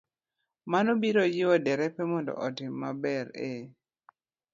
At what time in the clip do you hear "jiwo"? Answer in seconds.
1.33-1.55